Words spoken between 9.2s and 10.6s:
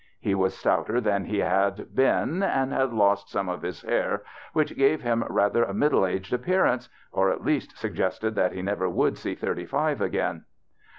thirty five again.